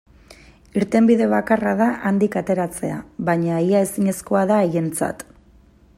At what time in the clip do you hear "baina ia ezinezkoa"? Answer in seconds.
3.29-4.45